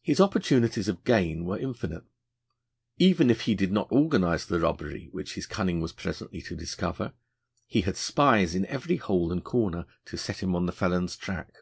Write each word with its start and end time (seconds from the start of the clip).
His 0.00 0.22
opportunities 0.22 0.88
of 0.88 1.04
gain 1.04 1.44
were 1.44 1.58
infinite. 1.58 2.04
Even 2.96 3.28
if 3.28 3.42
he 3.42 3.54
did 3.54 3.70
not 3.70 3.88
organise 3.92 4.46
the 4.46 4.58
robbery 4.58 5.10
which 5.12 5.34
his 5.34 5.44
cunning 5.46 5.82
was 5.82 5.92
presently 5.92 6.40
to 6.40 6.56
discover, 6.56 7.12
he 7.66 7.82
had 7.82 7.98
spies 7.98 8.54
in 8.54 8.64
every 8.64 8.96
hole 8.96 9.30
and 9.30 9.44
corner 9.44 9.84
to 10.06 10.16
set 10.16 10.42
him 10.42 10.56
on 10.56 10.64
the 10.64 10.72
felon's 10.72 11.14
track. 11.14 11.56